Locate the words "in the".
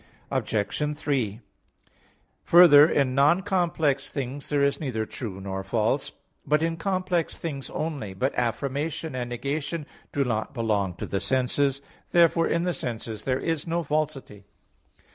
12.47-12.73